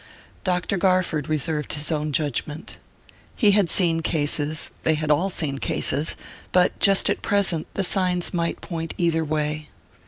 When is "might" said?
8.33-8.61